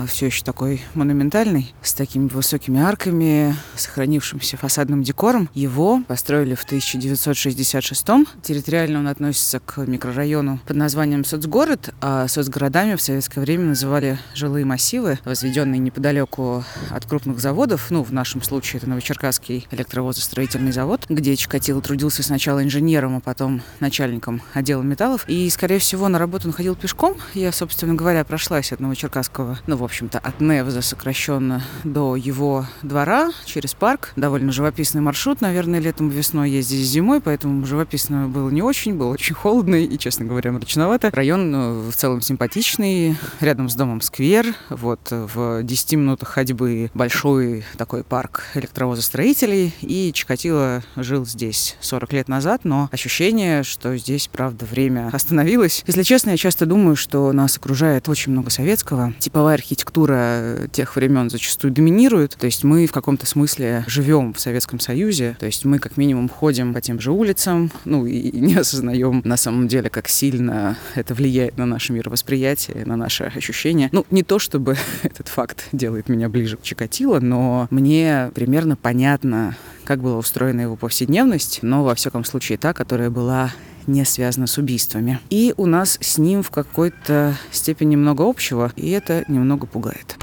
[0.08, 5.50] все еще такой монументальный, с такими высокими арками, сохранившимся фасадным декором.
[5.54, 8.28] Его построили в 1966-м.
[8.42, 14.66] Территориально он относится к микрорайону под названием Соцгород, а соцгородами в советское время называли жилые
[14.66, 17.92] массивы, возведенные неподалеку от крупных заводов.
[17.92, 23.62] Ну, в нашем случае это Новочеркасский электровозостроительный завод, где Чикатило трудился сначала инженером, а потом
[23.80, 25.26] начальником отдела металлов.
[25.28, 27.16] И, скорее всего, на работу он ходил пешком.
[27.34, 33.74] Я, собственно говоря, прошлась от Новочеркасского, в общем-то, от Невза сокращенно до его двора через
[33.74, 34.14] парк.
[34.16, 39.36] Довольно живописный маршрут, наверное, летом весной ездить зимой, поэтому живописно было не очень, было очень
[39.36, 41.12] холодно и, честно говоря, мрачновато.
[41.12, 47.66] Район ну, в целом симпатичный, рядом с домом сквер, вот в 10 минутах ходьбы большой
[47.78, 54.66] такой парк электровозостроителей, и Чикатило жил здесь 40 лет назад, но ощущение, что здесь, правда,
[54.66, 55.84] время остановилось.
[55.86, 59.14] Если честно, я часто думаю, что нас окружает очень много советского.
[59.20, 64.80] Типовая архитектура тех времен зачастую доминирует, то есть мы в каком-то смысле живем в Советском
[64.80, 69.22] Союзе, то есть мы как минимум ходим по тем же улицам, ну и не осознаем
[69.26, 73.90] на самом деле, как сильно это влияет на наше мировосприятие, на наши ощущения.
[73.92, 79.58] Ну, не то чтобы этот факт делает меня ближе к Чикатило, но мне примерно понятно,
[79.84, 83.52] как была устроена его повседневность, но во всяком случае та, которая была
[83.88, 85.20] не связано с убийствами.
[85.30, 90.18] И у нас с ним в какой-то степени много общего, и это немного пугает.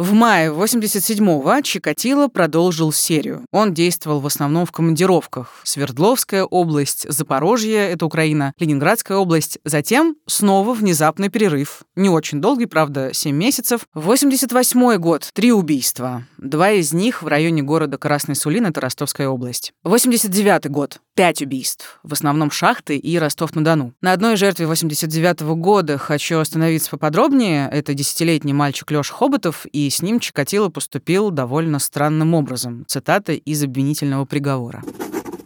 [0.00, 3.44] В мае 87-го Чикатило продолжил серию.
[3.52, 5.60] Он действовал в основном в командировках.
[5.62, 9.58] Свердловская область, Запорожье, это Украина, Ленинградская область.
[9.62, 11.82] Затем снова внезапный перерыв.
[11.96, 13.82] Не очень долгий, правда, 7 месяцев.
[13.92, 15.28] 88 год.
[15.34, 16.24] Три убийства.
[16.38, 19.74] Два из них в районе города Красный Сулин, это Ростовская область.
[19.84, 21.00] 89 год.
[21.14, 22.00] Пять убийств.
[22.02, 23.92] В основном шахты и Ростов-на-Дону.
[24.00, 27.68] На одной жертве 89 -го года хочу остановиться поподробнее.
[27.70, 32.84] Это десятилетний мальчик Лёша Хоботов и с ним Чикатило поступил довольно странным образом.
[32.86, 34.82] Цитата из обвинительного приговора.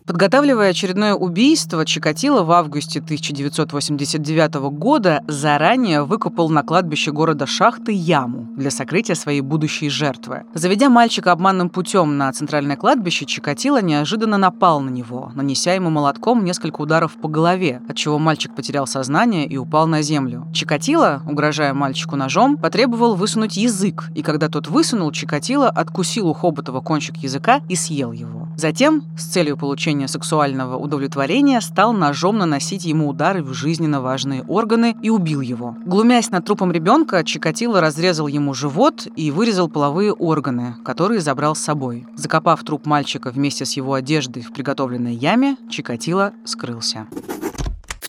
[0.06, 8.46] Подготавливая очередное убийство, Чикатило в августе 1989 года заранее выкопал на кладбище города Шахты яму
[8.54, 10.42] для сокрытия своей будущей жертвы.
[10.52, 16.44] Заведя мальчика обманным путем на центральное кладбище, Чикатило неожиданно напал на него, нанеся ему молотком
[16.44, 20.46] несколько ударов по голове, отчего мальчик потерял сознание и упал на землю.
[20.52, 26.82] Чикатило, угрожая мальчику ножом, потребовал высунуть язык, и когда тот высунул, Чикатило откусил у Хоботова
[26.82, 28.48] кончик языка и съел его.
[28.56, 34.96] Затем, с целью получения сексуального удовлетворения стал ножом наносить ему удары в жизненно важные органы
[35.02, 35.76] и убил его.
[35.84, 41.60] Глумясь над трупом ребенка, Чикатило разрезал ему живот и вырезал половые органы, которые забрал с
[41.60, 42.06] собой.
[42.14, 47.06] Закопав труп мальчика вместе с его одеждой в приготовленной яме, Чикатило скрылся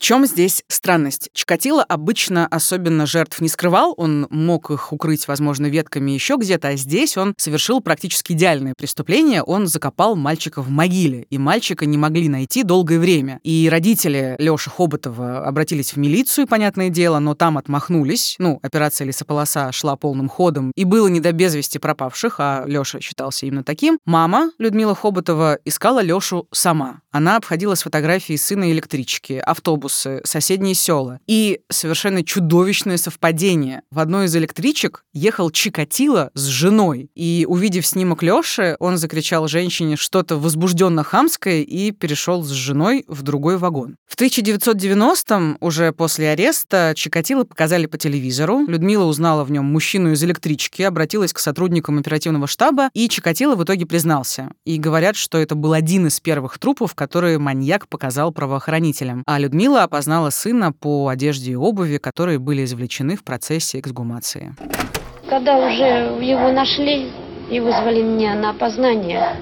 [0.06, 1.30] чем здесь странность?
[1.32, 6.76] Чикатило обычно особенно жертв не скрывал, он мог их укрыть, возможно, ветками еще где-то, а
[6.76, 9.42] здесь он совершил практически идеальное преступление.
[9.42, 13.40] Он закопал мальчика в могиле, и мальчика не могли найти долгое время.
[13.42, 18.36] И родители Лёши Хоботова обратились в милицию, понятное дело, но там отмахнулись.
[18.38, 23.46] Ну, операция «Лесополоса» шла полным ходом, и было не до без пропавших, а Лёша считался
[23.46, 23.98] именно таким.
[24.04, 27.00] Мама Людмила Хоботова искала Лёшу сама.
[27.10, 31.20] Она обходила с фотографией сына электрички, автобус автобусы, соседние села.
[31.26, 33.82] И совершенно чудовищное совпадение.
[33.90, 37.10] В одной из электричек ехал Чикатило с женой.
[37.14, 43.22] И, увидев снимок Лёши, он закричал женщине что-то возбужденно хамское и перешел с женой в
[43.22, 43.96] другой вагон.
[44.06, 48.66] В 1990-м, уже после ареста, Чикатило показали по телевизору.
[48.66, 53.64] Людмила узнала в нем мужчину из электрички, обратилась к сотрудникам оперативного штаба, и Чикатило в
[53.64, 54.50] итоге признался.
[54.64, 59.22] И говорят, что это был один из первых трупов, которые маньяк показал правоохранителям.
[59.26, 64.54] А Людмила опознала сына по одежде и обуви, которые были извлечены в процессе эксгумации.
[65.28, 65.84] Когда уже
[66.22, 67.10] его нашли
[67.50, 69.36] и вызвали меня на опознание,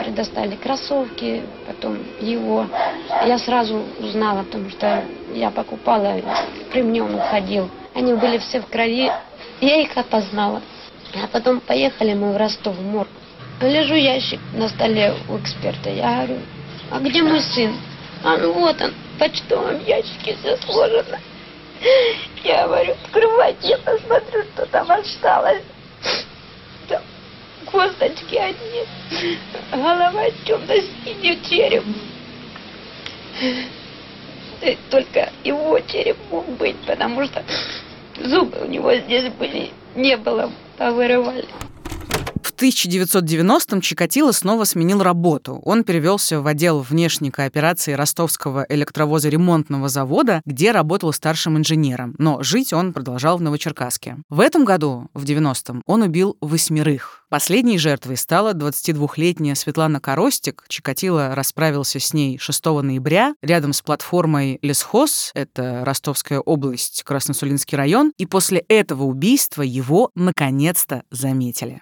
[0.00, 2.66] предоставили кроссовки, потом его.
[3.26, 6.20] Я сразу узнала, потому что я покупала,
[6.72, 7.68] при мне он уходил.
[7.94, 9.10] Они были все в крови,
[9.60, 10.60] я их опознала.
[11.14, 13.08] А потом поехали мы в Ростов, в морг.
[13.60, 15.88] Лежу ящик на столе у эксперта.
[15.88, 16.40] Я говорю,
[16.90, 17.72] а где мой сын?
[18.22, 21.20] А ну вот он почтовом ящике все сложено.
[22.44, 25.62] Я говорю, открывайте, я посмотрю, что там осталось.
[26.88, 27.02] Там
[27.66, 28.84] косточки одни,
[29.70, 31.84] голова темно-синий череп.
[34.90, 37.44] Только его череп мог быть, потому что
[38.18, 41.44] зубы у него здесь были, не было, повырывали.
[42.56, 45.60] 1990-м Чикатило снова сменил работу.
[45.64, 52.14] Он перевелся в отдел внешней кооперации ростовского электровоза ремонтного завода, где работал старшим инженером.
[52.18, 54.16] Но жить он продолжал в Новочеркасске.
[54.30, 57.24] В этом году, в 90-м, он убил восьмерых.
[57.28, 60.64] Последней жертвой стала 22-летняя Светлана Коростик.
[60.68, 68.12] Чикатило расправился с ней 6 ноября рядом с платформой Лесхоз, это Ростовская область, Красносулинский район,
[68.16, 71.80] и после этого убийства его наконец-то заметили.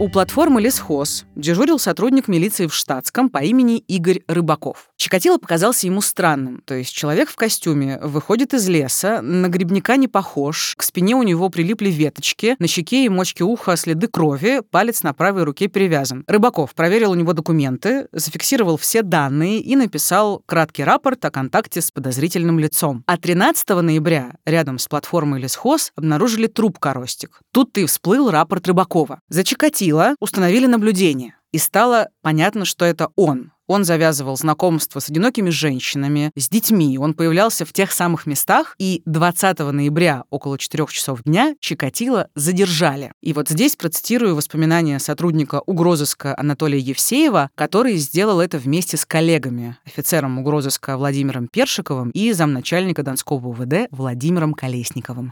[0.00, 4.88] У платформы «Лесхоз» дежурил сотрудник милиции в штатском по имени Игорь Рыбаков.
[4.96, 6.62] Чикатило показался ему странным.
[6.64, 11.22] То есть человек в костюме выходит из леса, на грибника не похож, к спине у
[11.22, 16.24] него прилипли веточки, на щеке и мочке уха следы крови, палец на правой руке перевязан.
[16.26, 21.90] Рыбаков проверил у него документы, зафиксировал все данные и написал краткий рапорт о контакте с
[21.90, 23.04] подозрительным лицом.
[23.06, 27.40] А 13 ноября рядом с платформой «Лесхоз» обнаружили труп Коростик.
[27.52, 29.20] Тут-то и всплыл рапорт Рыбакова.
[29.28, 29.89] За Чикатило
[30.20, 31.34] установили наблюдение.
[31.52, 33.52] И стало понятно, что это он.
[33.66, 36.98] Он завязывал знакомство с одинокими женщинами, с детьми.
[36.98, 43.12] Он появлялся в тех самых местах, и 20 ноября около 4 часов дня Чикатило задержали.
[43.22, 49.76] И вот здесь процитирую воспоминания сотрудника угрозыска Анатолия Евсеева, который сделал это вместе с коллегами,
[49.86, 55.30] офицером угрозыска Владимиром Першиковым и замначальника Донского УВД Владимиром Колесниковым.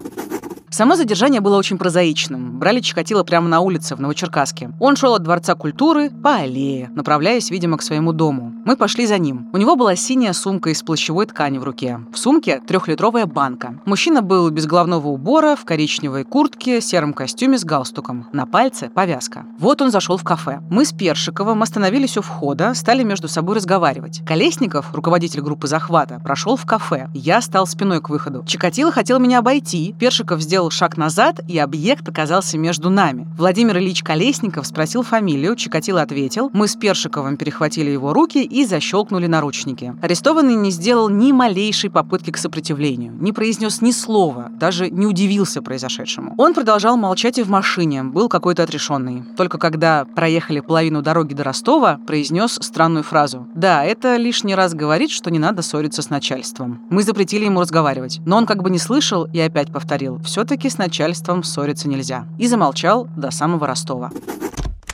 [0.71, 2.59] Само задержание было очень прозаичным.
[2.59, 4.71] Брали Чикатило прямо на улице в Новочеркасске.
[4.79, 8.53] Он шел от Дворца культуры по аллее, направляясь, видимо, к своему дому.
[8.65, 9.49] Мы пошли за ним.
[9.53, 12.01] У него была синяя сумка из плащевой ткани в руке.
[12.13, 13.81] В сумке трехлитровая банка.
[13.87, 18.27] Мужчина был без головного убора, в коричневой куртке, сером костюме с галстуком.
[18.33, 19.47] На пальце повязка.
[19.59, 20.61] Вот он зашел в кафе.
[20.71, 24.21] Мы с Першиковым остановились у входа, стали между собой разговаривать.
[24.27, 27.09] Колесников, руководитель группы захвата, прошел в кафе.
[27.15, 28.45] Я стал спиной к выходу.
[28.47, 29.95] Чикатило хотел меня обойти.
[29.99, 33.29] Першиков сделал сделал шаг назад, и объект оказался между нами.
[33.39, 36.51] Владимир Ильич Колесников спросил фамилию, Чикатило ответил.
[36.53, 39.95] Мы с Першиковым перехватили его руки и защелкнули наручники.
[40.03, 45.63] Арестованный не сделал ни малейшей попытки к сопротивлению, не произнес ни слова, даже не удивился
[45.63, 46.35] произошедшему.
[46.39, 49.23] Он продолжал молчать и в машине, был какой-то отрешенный.
[49.37, 53.47] Только когда проехали половину дороги до Ростова, произнес странную фразу.
[53.55, 56.81] Да, это лишний раз говорит, что не надо ссориться с начальством.
[56.91, 58.21] Мы запретили ему разговаривать.
[58.27, 60.19] Но он как бы не слышал и опять повторил.
[60.25, 62.27] Все все-таки с начальством ссориться нельзя.
[62.39, 64.11] И замолчал до самого Ростова.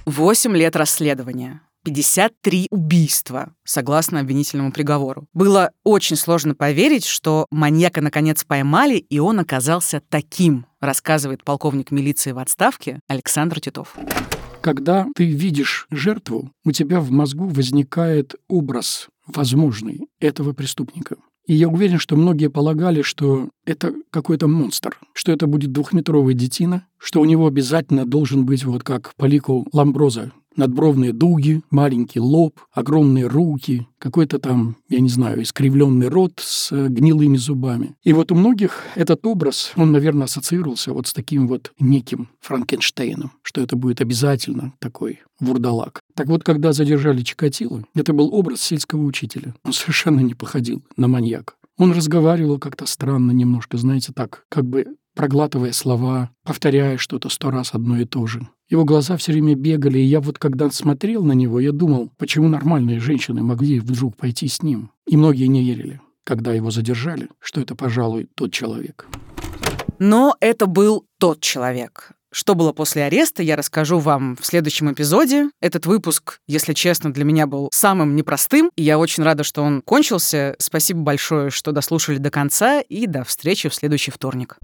[0.04, 1.60] Восемь лет расследования.
[1.84, 5.28] 53 убийства, согласно обвинительному приговору.
[5.32, 12.32] Было очень сложно поверить, что маньяка наконец поймали, и он оказался таким, рассказывает полковник милиции
[12.32, 13.94] в отставке Александр Титов.
[14.60, 21.14] Когда ты видишь жертву, у тебя в мозгу возникает образ возможный этого преступника.
[21.46, 26.86] И я уверен, что многие полагали, что это какой-то монстр, что это будет двухметровый детина,
[26.98, 33.26] что у него обязательно должен быть вот как Полико Ламброза, надбровные дуги, маленький лоб, огромные
[33.26, 37.94] руки, какой-то там, я не знаю, искривленный рот с э, гнилыми зубами.
[38.02, 43.32] И вот у многих этот образ, он, наверное, ассоциировался вот с таким вот неким Франкенштейном,
[43.42, 46.00] что это будет обязательно такой вурдалак.
[46.14, 49.54] Так вот, когда задержали Чикатило, это был образ сельского учителя.
[49.64, 51.54] Он совершенно не походил на маньяка.
[51.76, 57.74] Он разговаривал как-то странно немножко, знаете, так, как бы проглатывая слова, повторяя что-то сто раз
[57.74, 58.46] одно и то же.
[58.68, 62.48] Его глаза все время бегали, и я вот когда смотрел на него, я думал, почему
[62.48, 64.90] нормальные женщины могли вдруг пойти с ним.
[65.06, 69.06] И многие не верили, когда его задержали, что это, пожалуй, тот человек.
[69.98, 72.12] Но это был тот человек.
[72.34, 75.50] Что было после ареста, я расскажу вам в следующем эпизоде.
[75.60, 79.82] Этот выпуск, если честно, для меня был самым непростым, и я очень рада, что он
[79.82, 80.56] кончился.
[80.58, 84.58] Спасибо большое, что дослушали до конца, и до встречи в следующий вторник.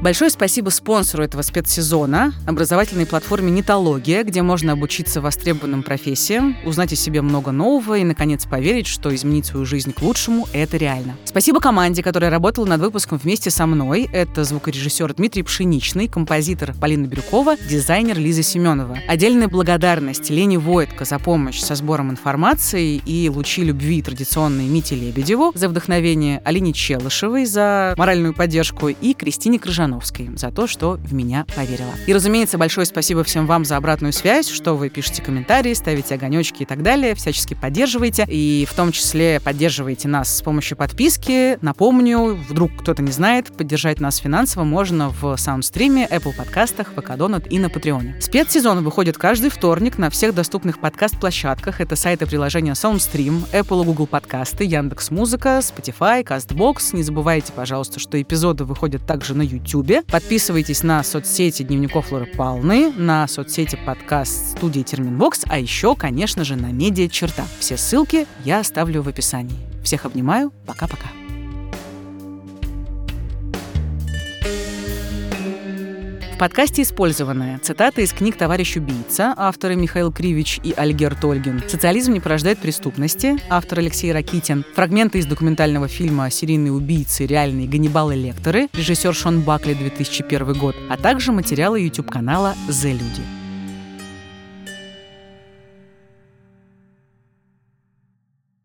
[0.00, 6.96] Большое спасибо спонсору этого спецсезона, образовательной платформе «Нитология», где можно обучиться востребованным профессиям, узнать о
[6.96, 11.16] себе много нового и, наконец, поверить, что изменить свою жизнь к лучшему— это реально.
[11.24, 14.08] Спасибо команде, которая работала над выпуском вместе со мной.
[14.12, 18.98] Это звукорежиссер Дмитрий Пшеничный, композитор Полина Бирюкова, дизайнер Лиза Семенова.
[19.08, 25.50] Отдельная благодарность Лене Войтко за помощь со сбором информации и лучи любви традиционной Мите Лебедеву
[25.56, 31.12] за вдохновение, Алине Челышевой за моральную поддержку и Кристине Крыжановой Ивановской за то, что в
[31.12, 31.92] меня поверила.
[32.06, 36.62] И, разумеется, большое спасибо всем вам за обратную связь, что вы пишете комментарии, ставите огонечки
[36.62, 41.58] и так далее, всячески поддерживаете, и в том числе поддерживаете нас с помощью подписки.
[41.62, 47.50] Напомню, вдруг кто-то не знает, поддержать нас финансово можно в Soundstream, Apple подкастах, ВК Донат
[47.50, 48.20] и на Патреоне.
[48.20, 51.80] Спецсезон выходит каждый вторник на всех доступных подкаст-площадках.
[51.80, 56.94] Это сайты приложения Soundstream, Apple и Google подкасты, Яндекс Музыка, Spotify, CastBox.
[56.94, 60.02] Не забывайте, пожалуйста, что эпизоды выходят также на YouTube Ютубе.
[60.02, 66.56] Подписывайтесь на соцсети Дневников Флоры Палны, на соцсети подкаст студии Терменвокс, а еще, конечно же,
[66.56, 67.44] на медиа Черта.
[67.58, 69.56] Все ссылки я оставлю в описании.
[69.82, 70.52] Всех обнимаю.
[70.66, 71.08] Пока-пока.
[76.38, 82.20] Подкасте использованы цитаты из книг «Товарищ убийца», авторы Михаил Кривич и Альгер Тольгин, «Социализм не
[82.20, 87.26] порождает преступности», автор Алексей Ракитин, фрагменты из документального фильма «Серийные убийцы.
[87.26, 93.37] Реальные Ганнибалы Лекторы», режиссер Шон Бакли, 2001 год, а также материалы YouTube-канала «The Люди».